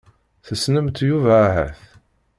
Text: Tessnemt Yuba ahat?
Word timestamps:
Tessnemt 0.45 0.97
Yuba 1.09 1.33
ahat? 1.47 1.79